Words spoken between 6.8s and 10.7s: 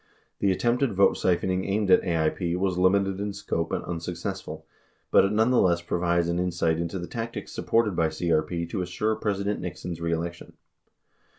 the tactics supported by CEP to assure President Nixon's re election.